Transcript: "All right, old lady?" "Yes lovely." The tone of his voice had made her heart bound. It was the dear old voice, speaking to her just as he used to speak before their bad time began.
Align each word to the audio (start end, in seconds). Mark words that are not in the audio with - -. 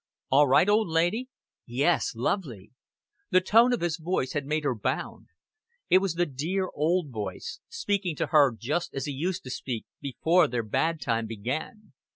"All 0.31 0.47
right, 0.47 0.67
old 0.67 0.87
lady?" 0.89 1.29
"Yes 1.67 2.13
lovely." 2.15 2.71
The 3.29 3.39
tone 3.39 3.71
of 3.71 3.81
his 3.81 3.97
voice 3.97 4.33
had 4.33 4.47
made 4.47 4.63
her 4.63 4.73
heart 4.73 4.81
bound. 4.81 5.27
It 5.91 5.99
was 5.99 6.15
the 6.15 6.25
dear 6.25 6.69
old 6.73 7.11
voice, 7.11 7.59
speaking 7.69 8.15
to 8.15 8.27
her 8.33 8.51
just 8.57 8.95
as 8.95 9.05
he 9.05 9.11
used 9.11 9.43
to 9.43 9.51
speak 9.51 9.85
before 10.01 10.47
their 10.47 10.63
bad 10.63 11.01
time 11.01 11.27
began. 11.27 11.93